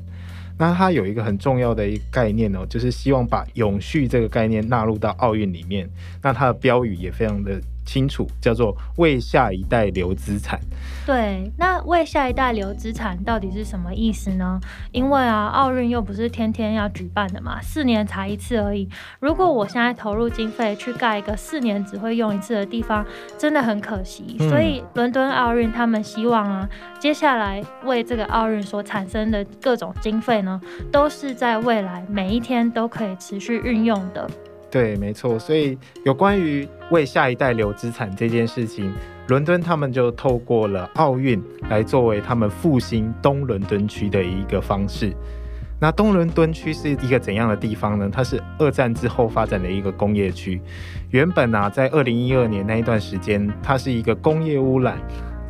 [0.61, 5.89] 那它有一个很重要的一个概念哦，就是希望把永续这个概念纳入到奥运里面。
[6.23, 7.61] 那它的标语也非常的。
[7.91, 10.61] 清楚，叫做为下一代留资产。
[11.05, 14.61] 对，那为下一代留资产到底是什么意思呢？
[14.93, 18.89] 因为啊，奥运又不是天天要举办的嘛，四年才一次而已。
[19.19, 23.05] 如果我现在投入经费去盖一个四年只会用一次的地方，
[23.37, 24.37] 真的很可惜。
[24.39, 26.69] 所以，伦敦奥运他们希望啊，
[27.01, 30.61] 接下来为这个奥运所产生的各种经费呢，
[30.93, 34.31] 都是在未来每一天都可以持续运用的。
[34.71, 35.39] 对，没错。
[35.39, 38.93] 所以有关于为下一代留资产这件事情，
[39.29, 45.13] 伦敦他们就透过了奥运来作为他们复兴东伦敦区的一个方式。
[45.81, 48.09] 那东伦敦区是一个怎样的地方呢？
[48.13, 50.61] 它是二战之后发展的一个工业区。
[51.11, 54.99] 原本啊，在二零一二年那一段时间，它是一个工业污染。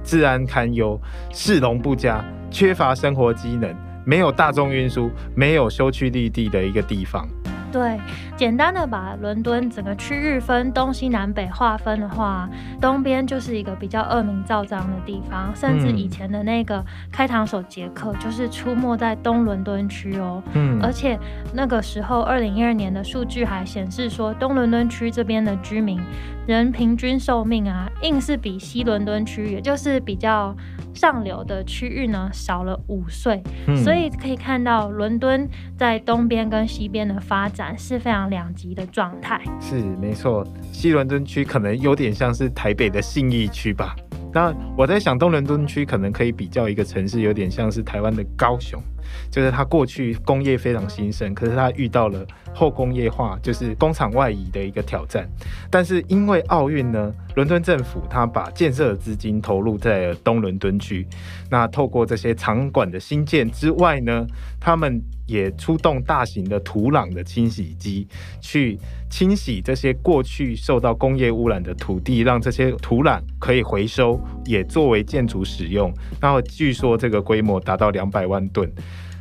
[0.02, 0.98] 治安堪忧，
[1.30, 7.28] 市容不佳，缺乏生活机能，没有大众运输，没有休区绿地的一个地方。
[7.70, 8.00] 对，
[8.40, 12.48] 简单的把伦敦整个区域分东西南北划分的话，
[12.80, 20.42] 东边就是一个比较恶名昭彰的地方，甚至以前的那个开膛手杰克就是出没在东伦敦区哦。
[20.54, 21.18] 嗯，而且
[21.52, 26.00] 那个时候，二零一二年的数据还显示说，东伦敦区这边的居民
[26.46, 30.56] 人平均寿命啊，硬是比西伦敦区，也就是比较。
[30.92, 33.40] 上流的区域呢少了五岁，
[33.84, 39.42] 所以可以看到伦敦在东边跟西边的发展是非常两极的状态。
[39.60, 43.94] 是没错，西伦敦区可能有点像是台北的信义区吧。
[44.32, 48.80] 那我在想，东伦敦区可能可以比较一个城市，有点像是台湾的高雄。
[49.28, 55.28] 就是它过去工业非常兴盛，可是它遇到了后工业化，就是工厂外移的一个挑战。
[55.68, 61.04] 但是因为奥运呢，伦敦政府它把建设的资金投入在了东伦敦区。
[61.50, 64.24] 那透过这些场馆的新建之外呢，
[64.60, 68.06] 他们也出动大型的土壤的清洗机，
[68.40, 68.76] 去
[69.08, 75.92] 清洗这些过去受到工业污染的土地，让这些土壤可以回收，也作为建筑使用。
[76.20, 78.70] 然后据说这个规模达到两百万吨。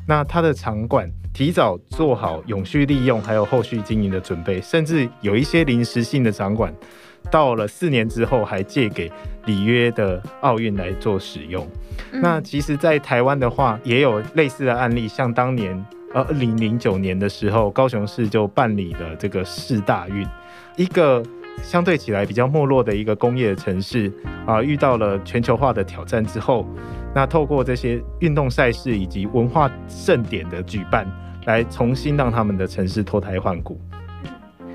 [0.08, 6.74] 那它的场馆提早做好永续利用，还有后续经营的准备，甚至有一些临时性的场馆，
[7.30, 9.12] 到了四年之后还借给
[9.46, 11.68] 里约的奥运来做使用。
[12.12, 20.26] 那其实，在台湾的话，也有类似的案例，像当年呃二零零九年的时候，高雄市就办理了这个市大运，
[20.76, 21.24] 一个
[21.62, 24.12] 相对起来比较没落的一个工业城市
[24.46, 26.66] 啊，遇到了全球化的挑战之后。
[27.16, 31.08] 那透过这些运动赛事以及文化盛典的举办，
[31.46, 33.82] 来重新让他们的城市脱胎换骨。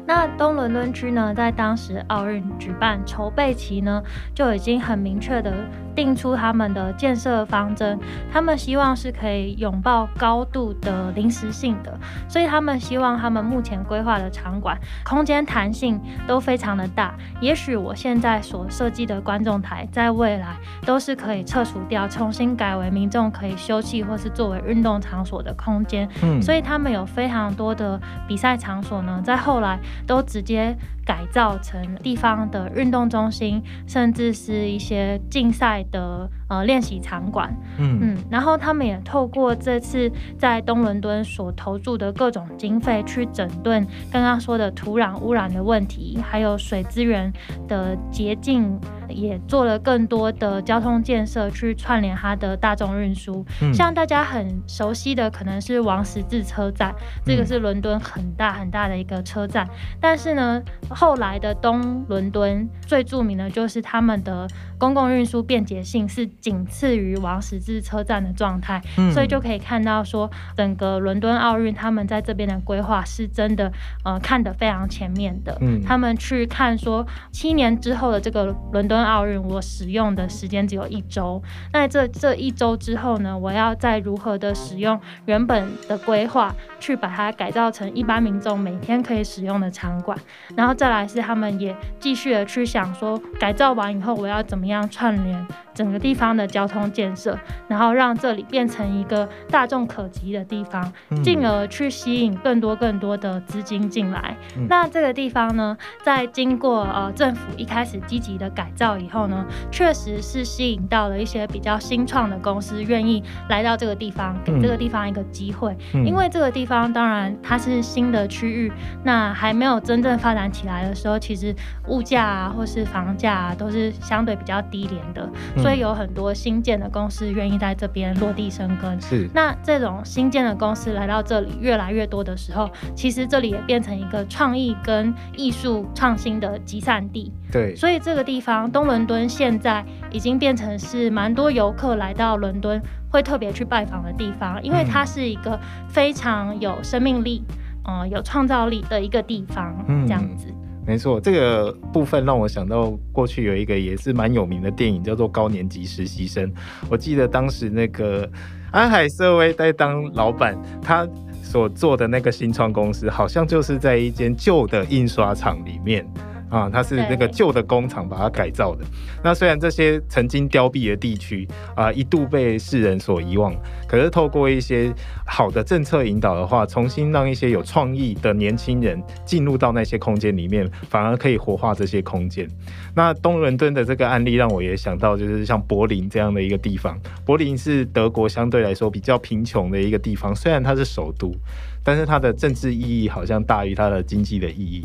[0.07, 4.03] 那东伦敦区呢，在当时奥运举办筹备期呢，
[4.35, 5.53] 就已经很明确的。
[5.95, 7.97] 定出他们的建设方针，
[8.33, 11.97] 他们希望是可以拥抱高度的临时性的，
[12.29, 17.15] 所以他们希望他们目前规划的场馆空间弹性都非常的大。
[17.41, 26.09] 也许我现在所设计的观众台，在未来都是可以撤除掉，重新改为民众可以休憩或是作为运动场所的空间。
[26.25, 30.77] 嗯，所以他们有非常多的比赛场所呢，在后来都直接。
[31.05, 37.55] 改造成地方的运动中心，甚至是一些竞赛的呃练习场馆。
[37.79, 47.33] 嗯嗯，然后他们也透过这次在东伦敦所投注的各种经费，去整顿刚刚说的土壤污染的问题，还有水资源
[47.69, 48.79] 的洁净。
[49.07, 53.45] 也做了更多的交通建设，去串联它的大众运输。
[53.73, 56.93] 像大家很熟悉的，可能是王十字车站，
[57.25, 59.69] 这个是伦敦很大很大的一个车站。
[60.01, 60.61] 但是呢，
[60.95, 68.83] 后来的东伦敦最著名的就是他们的公共运输便捷性是仅次于王十字车站的状态。
[69.13, 75.57] 所以就可以看到说，整个伦敦奥运他们在这边的规划是真的，呃，看得非常前面的。
[75.87, 79.05] 他们去看说，七年之后的这个伦敦。
[79.05, 81.43] 奥运，我使用的时间只有一周。
[81.75, 83.37] 那这这一周之后呢？
[83.37, 90.19] 我要再如何的使用原本的规划，去把它改造成一般民众每天可以使用的场馆。
[90.57, 104.37] 然后再来是他们也继续的去想说，改造完以后我要怎么样串联整个地方的交通建设，然后让这里变成一个大众可及的地方，进而去吸引更多更多的资金进来。
[104.69, 108.95] 那这个地方呢，在经过呃政府一开始积极的改造。
[109.05, 115.77] 以后呢，确实是吸引到了一些比较新创的公司，愿意来到这个地方，给这个地方一个机会。
[115.93, 121.55] 因为这个地方当然它是新的区域，那还没有真正发展起来的时候，其实
[121.89, 129.01] 物价啊或是房价啊都是相对比较低廉的，所以有很多新建的公司愿意在这边落地生根。
[129.01, 137.33] 是，那这种新建的公司来到这里越来越多的时候，其实这里也变成一个创意跟艺术创新的集散地。
[137.53, 138.71] 对，所以这个地方。
[138.75, 147.45] 东伦敦现在已经变成是蛮多游客来到伦敦会特别去拜访的地方，因为它是一个非常有生命力、
[147.87, 149.75] 嗯，有创造力的一个地方。
[150.07, 150.49] 这样子，
[150.87, 156.47] 没错，这个部分让我想到过去有一个也是蛮有名的电影，叫做《高年级实习生》。
[156.91, 158.31] 我记得当时那个
[158.71, 161.09] 安海瑟薇在当老板，他
[161.43, 166.07] 所做的那个新创公司，好像就是在一间旧的印刷厂里面。
[166.49, 168.85] 啊，它是那个旧的工厂把它改造的。
[169.23, 173.55] 那虽然这些曾经凋敝的地区啊，一度被世人所遗忘，
[173.89, 174.93] 可是透过一些
[175.27, 182.49] 好的政策引导的话，重新让一些有创意的年轻人进入到那些空间里面，反而可以活化这些空间。
[182.95, 186.99] 那东伦敦的这个案例让我也想到，就是像柏林这样的一个地方。
[187.25, 191.35] 柏林是德国相对来说比较贫穷的一个地方，虽然它是首都，
[191.83, 194.85] 但是它的政治意义好像大于它的经济的意义。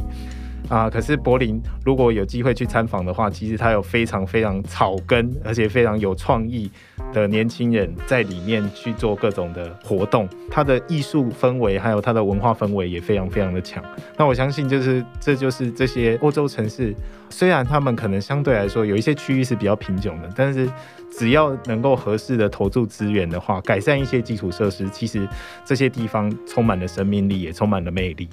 [0.69, 6.69] 啊，可是柏林如果有机会去参访的话，其实它有非常非常草根，而且非常有创意
[7.11, 13.83] 的年轻人在里面去做各种的活动，它的艺术氛围还有它的文化氛围也非常非常的强。
[14.15, 16.95] 那我相信，就是这就是这些欧洲城市，
[17.31, 20.69] 虽然他们可能相对来说有一些区域是比较贫穷的，但是
[21.11, 25.27] 只要能够合适的投注资源的话，改善一些基础设施，其实
[25.65, 28.29] 这些地方充满了生命力，也充满了魅力。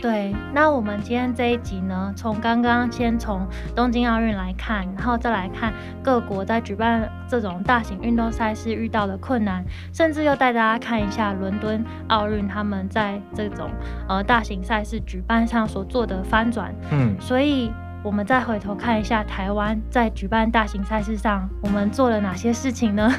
[0.00, 3.46] 对，那我们今天这一集呢，从刚刚先从
[3.76, 13.68] 东京奥运来看，然后再来看各国在举办这种大型运动赛事遇到的困难，甚至又带大家看一下伦敦奥运他们在这种
[14.08, 16.74] 呃大型赛事举办上所做的翻转。
[16.90, 17.70] 嗯，所以
[18.02, 23.12] 我们再回头看一下台湾在举办大型赛事上，我们做了哪些事情呢？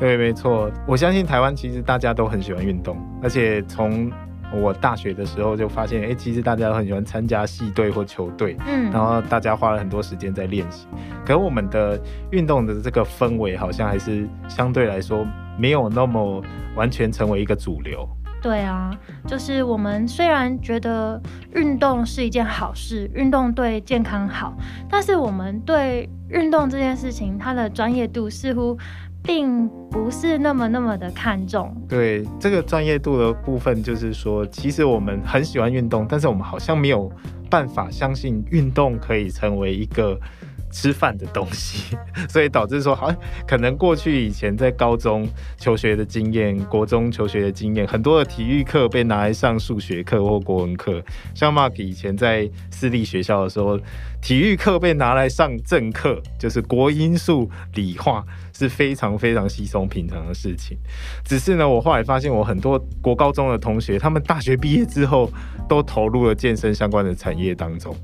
[0.00, 4.10] 对，没错，我相信台湾其实大家都很喜欢运动，而且从
[4.52, 10.86] 我大学的时候就发现，哎，其实大家都很喜欢参加系队或球队，嗯，然后大家花了很多时间在练习。
[11.24, 15.26] 可我们的运动的这个氛围，好像还是相对来说
[15.58, 16.42] 没有那么
[16.76, 18.08] 完全成为一个主流。
[18.40, 21.20] 对啊，就是我们虽然觉得
[21.54, 24.56] 运动是一件好事，运动对健康好，
[24.88, 28.78] 但是我们对运动这件事情，它的专业度似乎。
[29.26, 31.74] 并不是那么那么的看重。
[31.88, 37.10] 对这个专业度的部分，就是说，其实我们很喜欢运动，但是我们好像没有
[37.50, 40.18] 办法相信运动可以成为一个
[40.76, 41.96] 吃饭的东西，
[42.28, 43.18] 所以导致说，好像
[43.48, 51.02] 可能过去以前在高中求学的经验、国中求学的经验，很多的体育课被拿来上数学课或国文课。
[51.34, 53.80] 像 Mark 以前在私立学校的时候，
[54.20, 58.22] 体育课被拿来上正课，就是国英数理化。
[58.58, 60.78] 是非常非常稀松平常的事情，
[61.26, 65.30] 只是呢，我后来发现，我很多国高中的同学，他们大学毕业之后
[65.68, 67.94] 都投入了健身相关的产业当中。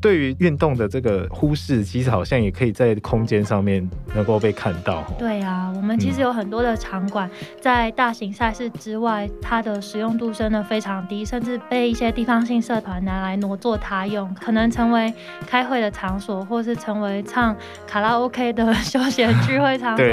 [0.00, 5.02] 对于运动的这个忽视，其实好像也可以在空间上面能够被看到。
[5.18, 7.28] 对啊，我们其实有很多的场馆
[7.60, 15.12] 在大型赛事之外，它的使用度真的非常低，甚至被一些地方性社团拿来挪作他用，可能成为
[15.46, 20.06] 开会的场所，或是成为唱卡拉 OK 的休闲聚会场所，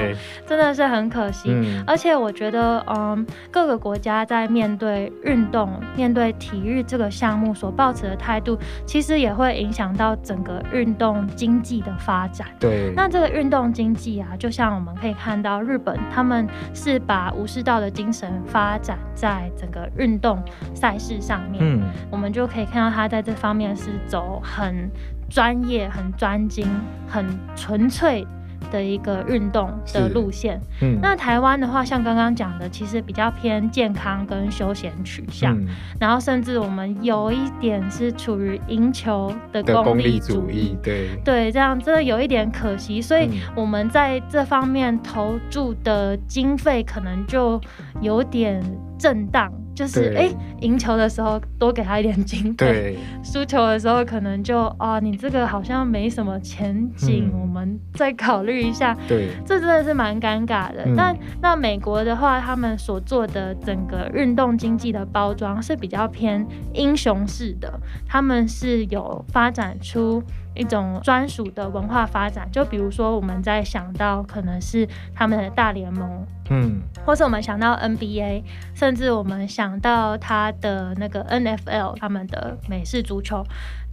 [0.48, 1.54] 真的是很可惜。
[1.86, 9.94] 而且我觉得，嗯，各个国家在面对运动、面对体育这个项目所抱持的态度，其实也会影响。
[9.94, 20.42] 到整个运动经济的发展，对，那这个运动经济啊，就像我们可以看到，日本他们是把武士道的精神发展在整个运动
[20.74, 24.90] 赛事上面，嗯，我们就可以看到他在这方面是走很
[25.30, 26.68] 专业、很专精、
[27.08, 28.26] 很纯粹。
[28.72, 35.58] 的一个运动的路线，嗯，那台湾的话，像刚刚讲的，其实比较偏健康跟休闲取向，
[36.00, 41.10] 然后甚至我们有一点是处于赢球的功利主义，对。
[41.24, 47.60] 对，这样真的有一点可惜，所以我们在这方面投注的经费可能就
[48.02, 48.62] 有点
[48.98, 49.52] 震荡。
[49.76, 50.30] 就是哎，
[50.62, 58.96] 赢球的时候多给他一点经费， 输球的时候可能就啊，你这个好像没什么前景，我们再考虑一下。
[59.08, 60.86] 对，这真的是蛮尴尬的。
[60.96, 70.22] 那那美国的话，他们所做的整个运动经济的包装是比较偏英雄式的，他们是有发展出。
[70.56, 78.44] 一种专属的文化发展，就比如说我们在想到可能是他们的大联盟，嗯，或是我们想到 NBA，
[78.74, 83.44] 甚至我们想到他的那个 NFL，他们的美式足球。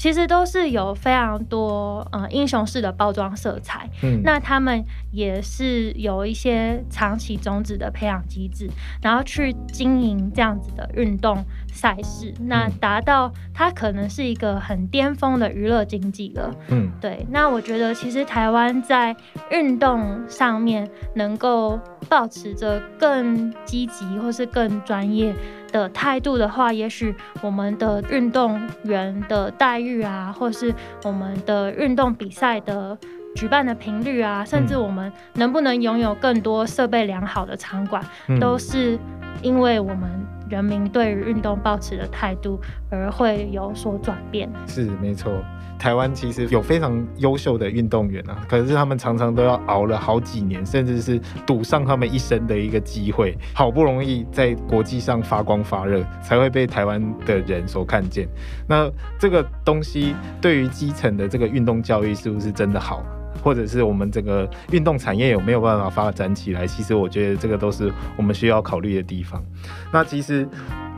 [0.00, 4.82] 其实都是有非常多呃英雄式的包装色彩，嗯，那他们
[5.12, 8.66] 也是有一些长期种子的培养机制，
[9.02, 17.26] 然后去经营这样子的运动赛事，那达到它可能是一个很巅峰的娱乐经济了，嗯，对。
[17.28, 19.14] 那我觉得其实台湾在
[19.50, 21.78] 运动上面能够
[22.08, 25.34] 保持着更积极或是更专业。
[25.70, 32.96] 的态度的话，也许我们的运动员的待遇啊，或是我们的运动比赛的
[33.34, 38.04] 举办的频率啊，甚至我们能不能拥有更多设备良好的场馆，
[38.40, 38.98] 都是
[39.42, 40.10] 因为我们
[40.50, 44.50] 人民对于运动保持的态度而会有所转变。
[44.66, 45.32] 是没错，
[45.78, 58.28] 台湾其实有非常优秀的运动员啊，可是他们常常都要熬了好几年，甚至是赌上他们一生的一个机会，好不容易在国际上发光发热，才会被台湾的人所看见。
[58.66, 63.04] 那这个东西对于基层的这个运动教育是不是真的好？
[63.42, 66.66] 或者是我们整个运动产业有没有办法发展起来？
[66.66, 69.42] 其实我觉得这个都是我们需要考虑的地方。
[69.92, 70.46] 那其实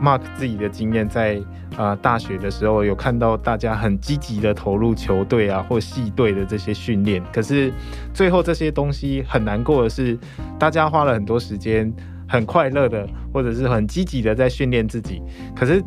[0.01, 1.41] Mark 自己的经验，在
[1.77, 7.71] 啊大学的时候有看到大家很积极的投入球队啊或系队的这些训练，可是
[8.13, 10.17] 最后这些东西很难过的是，
[10.59, 11.91] 大家花了很多时间，
[12.27, 15.21] 很快乐的或者是很积极的在训练自己，
[15.55, 15.81] 可是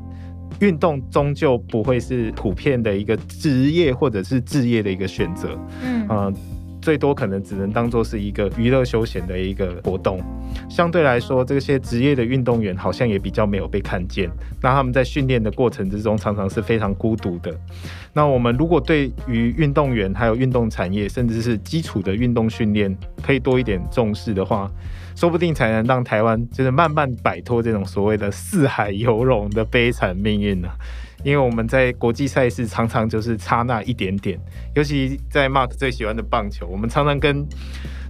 [0.60, 5.58] 运动终究不会是普遍的一个职业或者是置业的一个选择。
[5.82, 6.32] 嗯啊。
[6.82, 10.20] 最多可能只能当做是一个娱乐休闲的一个活动，
[10.70, 14.30] 相对来说，这些职业的运动员好像也比较没有被看见。
[14.62, 17.52] 那他们在训练的过程之中，常常是非常孤独的。
[18.12, 24.70] 那我们如果对于运动员还有运动产业，甚至是基础的运动训练，可以多一点重视的话，
[25.16, 30.68] 说不定才能让台湾就是慢慢摆脱这种所谓的四海游龙的悲惨命运呢。
[31.24, 34.38] 因为我们在国际赛事常常就是差那一点点，
[34.76, 37.44] 尤其在 Mark 最喜欢的棒球，我们常常跟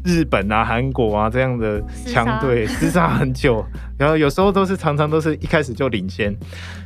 [0.06, 3.62] 日本啊、韩国啊这样的强队厮杀很久，
[3.98, 6.34] 然后有时候都是常常都是一开始就领先，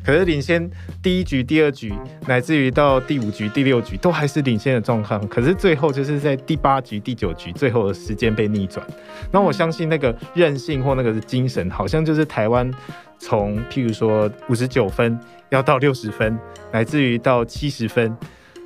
[0.02, 0.68] 可是领先
[1.02, 1.92] 第一局、第二局，
[2.26, 8.84] 乃至于到第五局、第六局都还是领先的状况，可是最后就是在第八局、第九局最后的时间被逆转。
[9.30, 12.68] 那我相信那个韧性或那个精神，好像就是台湾
[13.18, 15.18] 从譬如说五十九分。
[15.50, 16.38] 要到六十分，
[16.70, 18.16] 乃至于到七十分，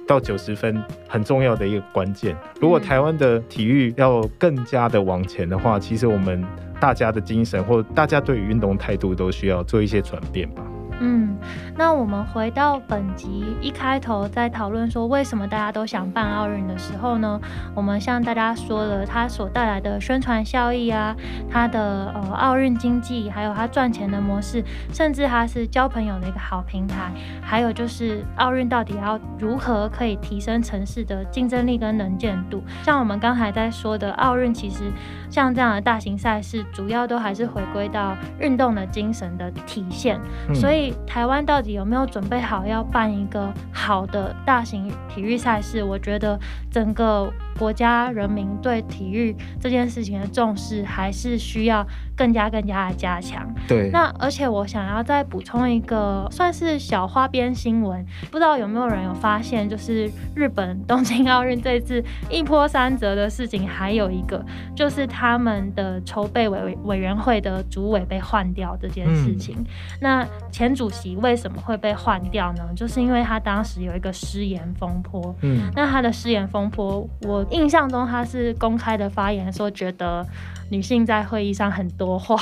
[0.06, 2.36] 到九十分，很重要的一个关键。
[2.60, 6.44] 如果台湾的体育要更加的往前的话，其实我们
[6.80, 10.62] 大家的精神或大家对于运动态度都需要做一些转变吧。
[11.06, 11.36] 嗯，
[11.76, 17.38] 那我们回到本集一开头在讨论说为什么大家都想办奥运的时候呢？
[17.74, 21.14] 我们向大家说了它所带来的宣传效益啊，
[21.50, 32.62] 它的呃奥运经济，还有它赚钱的模式，甚至它是交朋友的一个好平台，还有就是奥运到底要如何可以提升城市的竞争力跟能见度？
[32.82, 34.90] 像我们刚才在说的奥运，其实
[35.28, 40.18] 像这样的大型赛事，主要都还是回归到运动的精神的体现，
[40.54, 40.93] 所以。
[41.06, 45.82] 台湾到底有没有准备好要办一个好的大型体育赛事？
[45.82, 46.38] 我觉得
[46.70, 47.32] 整个。
[47.56, 51.86] 国家人民对体育这件事情的重视，还是需要
[52.16, 53.48] 更加更加的加强。
[53.66, 64.44] 对，那而且我想要再补充一个，算是小花边新闻，不知道有没有人有发现，就是日本东京奥运这次一波三折的事情，还有一个
[64.76, 69.64] 就是他们的筹备委委员会的主委被换掉这件事情。
[70.00, 72.62] 那前主席为什么会被换掉呢？
[72.76, 75.34] 就是因为他当时有一个失言风波。
[75.40, 77.42] 嗯，那他的失言风波，我。
[77.54, 80.26] 印象中他是公开的发言说，觉得
[80.70, 82.36] 女性在会议上很多话。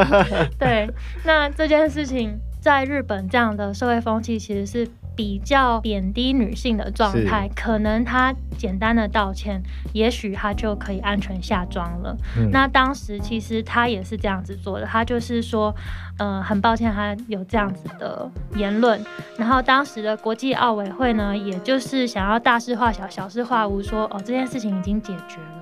[0.58, 0.88] 对，
[1.24, 7.48] 那这件事情在日本这样的社会风气其实是比较贬低女性的状态。
[7.54, 12.16] 可能她简单的道歉，也许她就可以安全下妆了。
[12.50, 15.74] 那当时其实她也是这样子做的，她就是说。
[16.22, 19.02] 嗯，很抱歉，她有这样子的言论。
[19.38, 25.59] 然后当时的国际奥委会呢，也就是想要大事化小，小事化无，说哦这件事情已经解决了。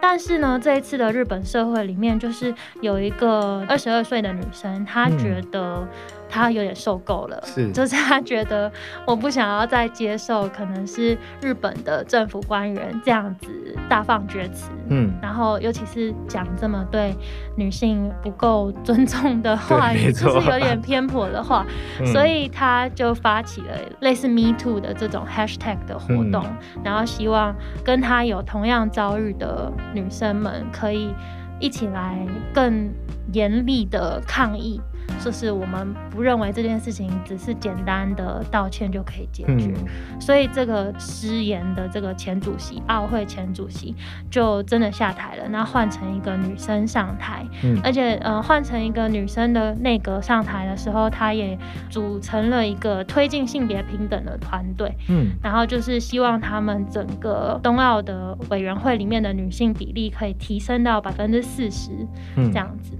[0.00, 5.86] 但是呢，这一次的日本社会里面，就是有一个二十二岁的女生，她觉得。
[6.30, 8.70] 他有点受够了，是，就是他觉得
[9.06, 17.14] 我不想要再接受，可能是日本的政府官员这样子大放厥词，嗯，然后尤其是讲这么对
[17.56, 21.66] 女性不够尊重的话语，就是有点偏颇的话，
[22.12, 26.44] 所以他就发起了类似 Me Too 的这种 Hashtag 的活动，
[26.84, 27.54] 然后希望
[27.84, 31.12] 跟他有同样遭遇的女生们可以
[31.58, 32.24] 一起来
[32.54, 32.90] 更
[33.32, 34.80] 严厉的抗议。
[35.18, 39.74] 就是我们不认为这件事情只是简单的道歉就可以解决，
[40.20, 43.94] 所以这个失言的这个前主席，奥会前主席
[44.30, 45.48] 就真的下台了。
[45.48, 51.58] 那换成一个女生上台，嗯而且呃换成一个女生的内阁上台的时候，她也
[51.88, 54.94] 组成了一个推进性别平等的团队。
[55.08, 61.90] 嗯，然后就是希望他们整个冬奥的委员会里面的女性比例可以提升到百分之四十，
[62.36, 62.92] 这样子。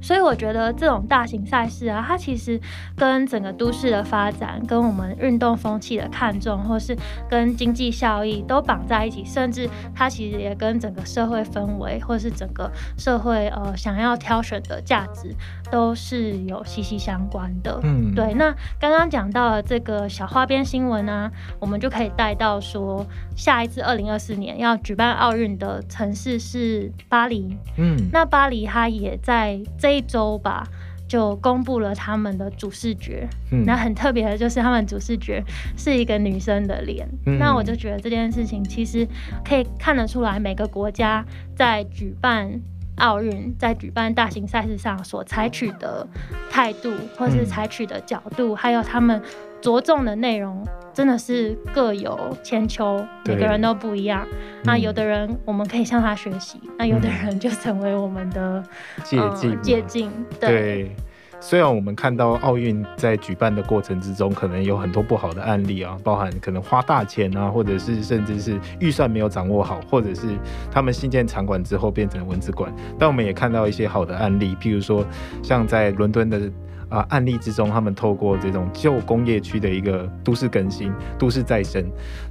[0.00, 2.60] 所以我觉得这种大型赛事啊，它其实
[2.96, 6.96] 跟整个都市的发展、跟我们运动风气的看重，或是
[7.28, 15.34] 跟经济效益都绑在一起，甚至它其实也跟整个社会氛围，或是整个社会呃想要挑选的价值，
[15.72, 17.80] 都是有息息相关的。
[17.82, 18.32] 嗯，对。
[18.34, 23.04] 那刚刚讲到了这个小花边新闻啊，我们就可以带到说，
[23.34, 27.56] 下一次二零二四年要举办奥运的城市是巴黎。
[27.76, 29.96] 嗯，那巴黎它也在这。
[29.96, 30.62] 一周吧，
[31.08, 33.26] 就公布了他们的主视觉。
[33.50, 35.42] 嗯那很特别的就是他们主视觉
[35.74, 37.08] 是一个女生的脸。
[37.38, 39.08] 那我就觉得这件事情其实
[39.42, 42.60] 可以看得出来，每个国家在举办
[42.96, 46.06] 奥运、在举办大型赛事上所采取的
[46.50, 49.20] 态度，或是采取的角度，还有他们
[49.60, 50.66] 着重的内容。
[50.94, 54.26] 真的是各有千秋，每个人都不一样。
[54.64, 58.64] 那有的人我们可以向他学习，那有的人就成为我们的
[59.04, 59.60] 借鉴。
[59.60, 60.10] 借鉴。
[60.40, 60.96] 对，
[61.40, 70.36] 虽然我们看到奥运在举办的过程之中，可能有很多不好的案例啊，包含可能花大钱啊，或者是甚至是预算没有掌握好，或者是
[70.70, 72.74] 他们新建场馆之后变成文字馆。
[72.98, 75.04] 但我们也看到一些好的案例，譬如说
[75.42, 76.50] 像在伦敦的。
[76.88, 81.84] 啊，案例之中，他们透过这种旧工业区的一个都市更新、都市再生，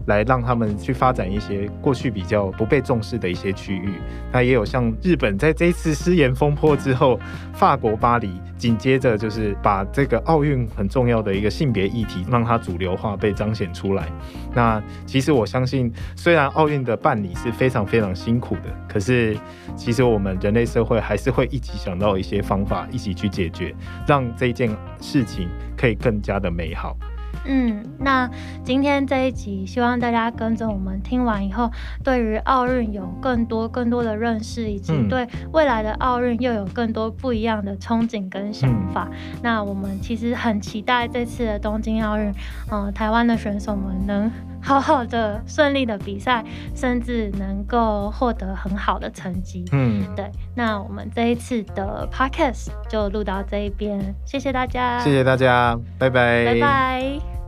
[0.07, 3.95] 来让他们去发展一些过去比较不被重视的一些区域。
[4.31, 7.19] 那也有像日本在这一次失言风波之后，
[7.53, 14.07] 法国巴黎紧接着就是把这个奥运很重要的一个性别议题，让它主流化被彰显出来。
[14.53, 19.37] 那其实我相信，虽然奥运的办理是非常非常辛苦的，可是
[19.75, 23.75] 其实我们人类社会还是会一起想到一些方法，一起去解决，
[24.07, 24.25] 让。
[24.47, 26.95] 这件事情可以更加的美好。
[27.47, 28.27] 嗯，那
[28.63, 31.69] 今天这一集，希望大家跟着我们听完以后，
[32.03, 39.07] 对于奥运有更多更多的认识，以及对未来的奥运又有更多不一样的憧憬跟想法。
[39.43, 42.33] 那我们其实很期待这次的东京奥运，
[42.71, 44.31] 嗯，台湾的选手们能
[44.65, 46.43] 好好的顺利的比赛，
[46.73, 49.63] 甚至能够获得很好的成绩。
[49.71, 50.29] 嗯，对。
[50.55, 57.44] 那我们这一次的 podcast 就录到这一边，谢谢大家，谢谢大家，拜拜，拜拜。